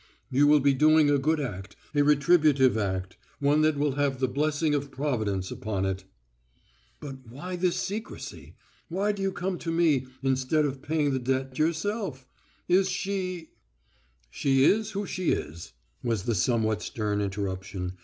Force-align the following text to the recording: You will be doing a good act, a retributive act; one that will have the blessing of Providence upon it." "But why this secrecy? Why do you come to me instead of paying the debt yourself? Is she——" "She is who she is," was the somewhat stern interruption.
You 0.31 0.47
will 0.47 0.59
be 0.59 0.73
doing 0.73 1.11
a 1.11 1.19
good 1.19 1.39
act, 1.39 1.75
a 1.93 2.01
retributive 2.01 2.75
act; 2.75 3.17
one 3.39 3.61
that 3.61 3.77
will 3.77 3.91
have 3.91 4.19
the 4.19 4.27
blessing 4.27 4.73
of 4.73 4.89
Providence 4.89 5.51
upon 5.51 5.85
it." 5.85 6.05
"But 6.99 7.17
why 7.29 7.55
this 7.55 7.75
secrecy? 7.75 8.55
Why 8.89 9.11
do 9.11 9.21
you 9.21 9.31
come 9.31 9.59
to 9.59 9.69
me 9.71 10.07
instead 10.23 10.65
of 10.65 10.81
paying 10.81 11.11
the 11.13 11.19
debt 11.19 11.59
yourself? 11.59 12.27
Is 12.67 12.89
she——" 12.89 13.51
"She 14.31 14.63
is 14.65 14.89
who 14.93 15.05
she 15.05 15.33
is," 15.33 15.73
was 16.03 16.23
the 16.23 16.33
somewhat 16.33 16.81
stern 16.81 17.21
interruption. 17.21 17.93